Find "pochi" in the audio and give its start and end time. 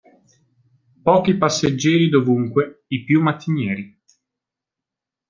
1.03-1.37